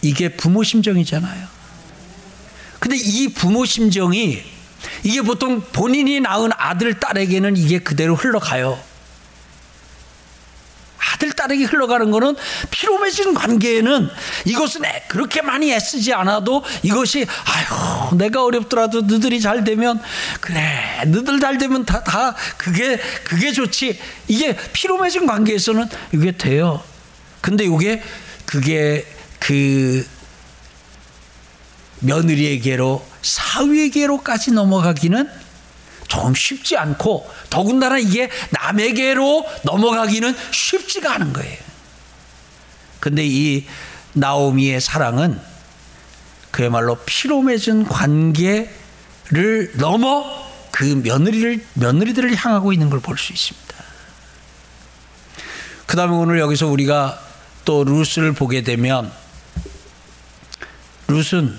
[0.03, 1.49] 이게 부모 심정이잖아요.
[2.79, 4.43] 근데 이 부모 심정이
[5.03, 8.79] 이게 보통 본인이 낳은 아들, 딸에게는 이게 그대로 흘러가요.
[11.13, 12.37] 아들, 딸에게 흘러가는 거는
[12.71, 14.09] 피로 맺은 관계에는
[14.45, 20.01] 이것은 그렇게 많이 애쓰지 않아도 이것이, 아유, 내가 어렵더라도 너들이 잘 되면,
[20.41, 23.99] 그래, 너들 잘 되면 다, 다, 그게, 그게 좋지.
[24.29, 26.83] 이게 피로 맺은 관계에서는 이게 돼요.
[27.41, 28.03] 근데 이게,
[28.45, 29.07] 그게
[29.39, 30.07] 그
[32.01, 35.40] 며느리에게로 사위에게로까지 넘어가기는
[36.11, 41.57] 좀 쉽지 않고 더군다나 이게 남에게로 넘어가기는 쉽지가 않은 거예요.
[42.99, 43.65] 근데 이
[44.13, 45.41] 나오미의 사랑은
[46.51, 48.69] 그야말로 피로 맺은 관계를
[49.77, 53.71] 넘어 그 며느리를 며느리들을 향하고 있는 걸 볼 수 있습니다.
[55.87, 57.21] 그다음에 오늘 여기서 우리가
[57.65, 59.11] 또 루스를 보게 되면
[61.09, 61.57] 룻은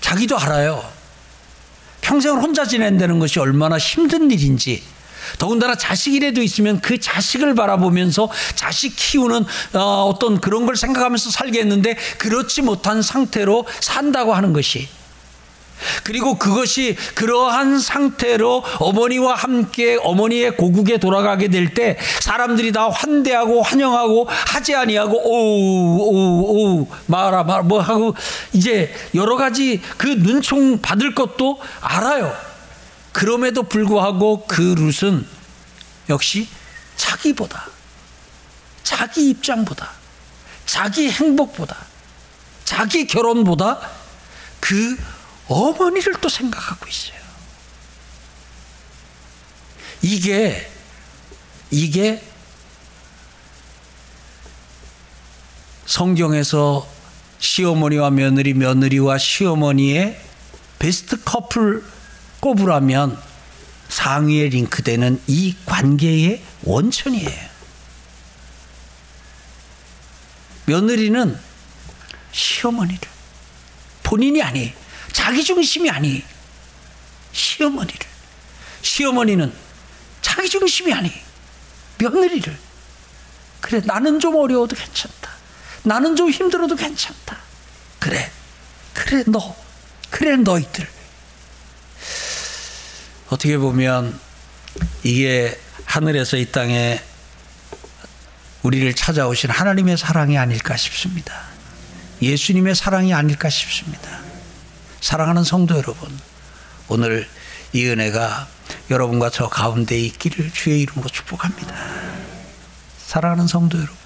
[0.00, 0.91] 자기도 알아요.
[2.02, 4.82] 평생을 혼자 지낸다는 것이 얼마나 힘든 일인지
[5.38, 9.44] 더군다나 자식이라도 있으면 그 자식을 바라보면서 자식 키우는
[9.74, 14.88] 어, 어떤 그런 걸 생각하면서 살겠는데 그렇지 못한 상태로 산다고 하는 것이
[16.04, 24.28] 그리고 그것이 그러한 상태로 어머니와 함께 어머니의 고국에 돌아가게 될 때 사람들이 다 환대하고 환영하고
[24.28, 28.14] 하지 아니하고 오오오 말아 말 뭐 하고
[28.52, 32.34] 이제 여러 가지 그 눈총 받을 것도 알아요.
[33.12, 35.24] 그럼에도 불구하고 그 룻은
[36.08, 36.48] 역시
[36.96, 37.66] 자기보다
[38.82, 39.90] 자기 입장보다
[40.66, 41.76] 자기 행복보다
[42.64, 43.78] 자기 결혼보다
[44.60, 44.96] 그
[45.48, 47.20] 어머니를 또 생각하고 있어요.
[50.02, 50.70] 이게
[51.70, 52.22] 이게
[55.86, 56.88] 성경에서
[57.38, 60.20] 시어머니와 며느리, 며느리와 시어머니의
[60.78, 61.84] 베스트 커플
[62.40, 63.18] 꼽으라면
[63.88, 67.52] 상위에 링크되는 이 관계의 원천이에요.
[70.66, 71.38] 며느리는
[72.32, 73.00] 시어머니를
[74.02, 74.72] 본인이 아니
[75.12, 76.22] 자기 중심이 아니.
[77.32, 78.06] 시어머니를.
[78.82, 79.52] 시어머니는
[80.20, 81.12] 자기 중심이 아니.
[81.98, 82.58] 며느리를.
[83.60, 85.30] 그래 나는 좀 어려워도 괜찮다.
[85.84, 87.38] 나는 좀 힘들어도 괜찮다.
[87.98, 88.30] 그래.
[88.94, 89.54] 그래 너.
[90.10, 90.88] 그래 너희들.
[93.28, 94.18] 어떻게 보면
[95.02, 97.00] 이게 하늘에서 이 땅에
[98.62, 101.42] 우리를 찾아오신 하나님의 사랑이 아닐까 싶습니다.
[102.20, 104.21] 예수님의 사랑이 아닐까 싶습니다.
[105.02, 106.16] 사랑하는 성도 여러분,
[106.86, 107.28] 오늘
[107.72, 108.46] 이 은혜가
[108.88, 111.74] 여러분과 저 가운데 있기를 주의 이름으로 축복합니다.
[112.98, 113.96] 사랑하는 성도 여러분,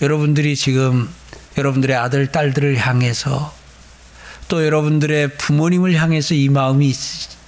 [0.00, 1.06] 여러분들이 지금
[1.58, 3.54] 여러분들의 아들, 딸들을 향해서
[4.48, 6.96] 또 여러분들의 부모님을 향해서 이 마음이 있,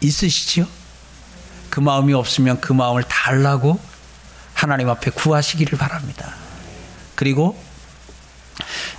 [0.05, 0.69] 으시죠
[1.71, 3.81] 그 마음이 없으면 그 마음을 달라고
[4.53, 6.35] 하나님 앞에 구하시기를 바랍니다.
[7.15, 7.59] 그리고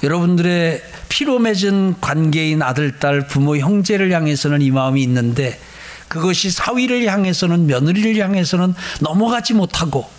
[0.02, 0.91] 여러분들의
[1.22, 5.62] 피로 맺은 관계인 아들, 딸, 부모, 형제를 향해서는 이 마음이 있는데
[6.08, 10.10] 그것이 사위를 향해서는 며느리를 향해서는 넘어가지 못하고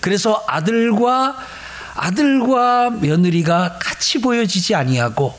[0.00, 1.36] 그래서 아들과
[1.94, 5.38] 아들과 며느리가 같이 보여지지 아니하고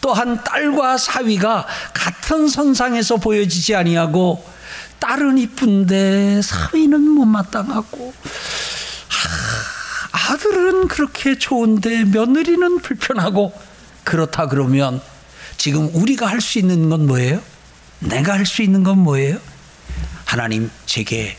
[0.00, 4.42] 또한 딸과 사위가 같은 선상에서 보여지지 아니하고
[4.98, 8.14] 딸은 이쁜데 사위는 못마땅하고
[10.10, 13.73] 아들은 그렇게 좋은데 며느리는 불편하고
[14.04, 15.00] 그렇다 그러면
[15.56, 17.40] 지금 우리가 할 수 있는 건 뭐예요?
[18.00, 19.38] 내가 할 수 있는 건 뭐예요?
[20.24, 21.36] 하나님 제게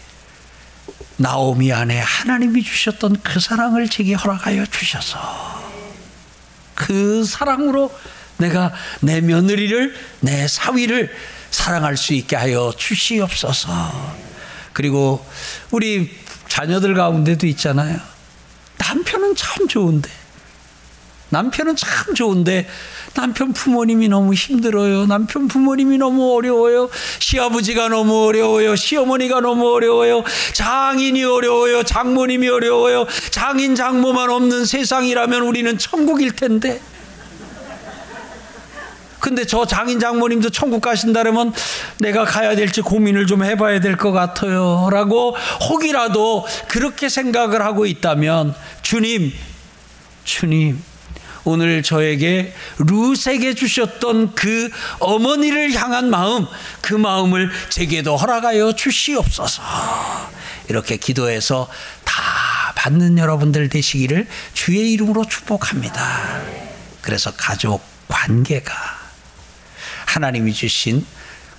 [1.17, 5.63] 나오미 안에 하나님이 주셨던 그 사랑을 제게 허락하여 주셔서
[6.73, 7.91] 그 사랑으로
[8.37, 11.13] 내가 내 며느리를 내 사위를
[11.51, 14.15] 사랑할 수 있게 하여 주시옵소서.
[14.73, 15.25] 그리고
[15.71, 16.17] 우리
[16.49, 17.97] 자녀들 가운데도 있잖아요.
[18.77, 20.09] 남편은 참 좋은데
[21.29, 22.67] 남편은 참 좋은데
[23.13, 25.05] 남편 부모님이 너무 힘들어요.
[25.07, 26.89] 남편 부모님이 너무 어려워요.
[27.19, 28.75] 시아버지가 너무 어려워요.
[28.75, 30.23] 시어머니가 너무 어려워요.
[30.53, 31.83] 장인이 어려워요.
[31.83, 33.05] 장모님이 어려워요.
[33.31, 36.81] 장인 장모만 없는 세상이라면 우리는 천국일 텐데.
[39.19, 41.51] 근데 저 장인 장모님도 천국 가신다면
[41.99, 44.89] 내가 가야 될지 고민을 좀 해봐야 될 것 같아요.
[44.91, 45.35] 라고
[45.69, 48.53] 혹이라도 그렇게 생각을 하고 있다면
[48.83, 49.31] 주님,
[50.25, 50.79] 주님,
[51.45, 54.69] 오늘 저에게 루세게 주셨던 그
[54.99, 56.45] 어머니를 향한 마음,
[56.81, 59.61] 그 마음을 제게도 허락하여 주시옵소서.
[60.69, 61.69] 이렇게 기도해서
[62.03, 66.41] 다 받는 여러분들 되시기를 주의 이름으로 축복합니다.
[67.01, 68.73] 그래서 가족 관계가
[70.05, 71.05] 하나님이 주신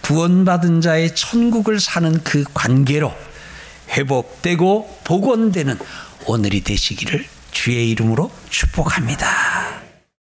[0.02, 3.14] 구원받은 자의 천국을 사는 그 관계로
[3.90, 5.78] 회복되고 복원되는
[6.26, 9.85] 오늘이 되시기를 주의 이름으로 축복합니다.